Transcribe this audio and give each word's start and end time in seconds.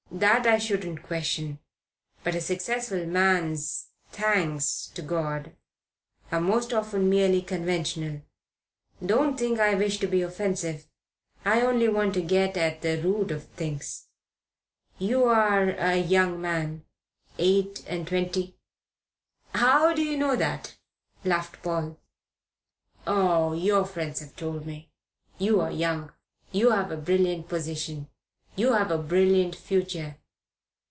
"That 0.13 0.45
I 0.45 0.57
shouldn't 0.57 1.03
question. 1.03 1.59
But 2.21 2.35
a 2.35 2.41
successful 2.41 3.05
man's 3.05 3.87
thanks 4.11 4.87
to 4.93 5.01
God 5.01 5.55
are 6.33 6.41
most 6.41 6.73
often 6.73 7.09
merely 7.09 7.41
conventional. 7.41 8.21
Don't 9.03 9.39
think 9.39 9.57
I 9.61 9.73
wish 9.73 9.99
to 9.99 10.07
be 10.07 10.21
offensive. 10.21 10.85
I 11.45 11.61
only 11.61 11.87
want 11.87 12.13
to 12.15 12.21
get 12.21 12.57
at 12.57 12.81
the 12.81 13.01
root 13.01 13.31
of 13.31 13.45
things. 13.51 14.07
You 14.99 15.23
are 15.23 15.69
a 15.71 15.95
young 15.95 16.41
man, 16.41 16.83
eight 17.39 17.85
and 17.87 18.05
twenty" 18.05 18.57
"How 19.63 19.93
do 19.93 20.03
you 20.03 20.17
know 20.17 20.35
that?" 20.35 20.75
laughed 21.23 21.63
Paul. 21.63 21.97
"Oh, 23.07 23.53
your 23.53 23.85
friends 23.85 24.19
have 24.19 24.35
told 24.35 24.65
me. 24.67 24.91
You 25.39 25.61
are 25.61 25.71
young. 25.71 26.11
You 26.51 26.71
have 26.71 26.91
a 26.91 26.97
brilliant 26.97 27.47
position. 27.47 28.09
You 28.57 28.73
have 28.73 28.91
a 28.91 28.97
brilliant 28.97 29.55
future. 29.55 30.17